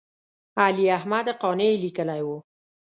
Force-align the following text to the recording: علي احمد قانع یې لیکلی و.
علي 0.61 0.85
احمد 0.97 1.25
قانع 1.41 1.65
یې 1.71 1.81
لیکلی 1.83 2.21
و. 2.25 2.27